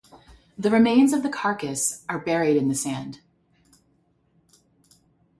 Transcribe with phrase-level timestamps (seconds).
[0.57, 3.19] The remains of the carcass are buried in the sand.